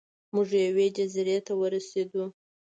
[0.33, 2.23] موږ یوې جزیرې ته ورسیدو.